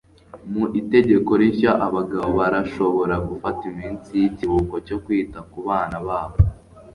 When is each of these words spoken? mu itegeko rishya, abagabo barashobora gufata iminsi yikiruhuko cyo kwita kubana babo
mu 0.51 0.63
itegeko 0.79 1.31
rishya, 1.41 1.71
abagabo 1.87 2.27
barashobora 2.39 3.15
gufata 3.29 3.61
iminsi 3.71 4.09
yikiruhuko 4.21 4.75
cyo 4.87 4.97
kwita 5.03 5.39
kubana 5.51 5.97
babo 6.07 6.37